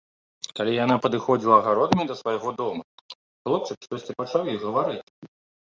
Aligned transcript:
Калі 0.59 0.71
яна 0.83 0.95
падыходзіла 1.03 1.53
агародамі 1.57 2.07
да 2.13 2.17
свайго 2.23 2.49
дома, 2.63 2.83
хлопчык 3.45 3.77
штосьці 3.89 4.19
пачаў 4.25 4.53
ёй 4.59 4.61
гаварыць. 4.69 5.01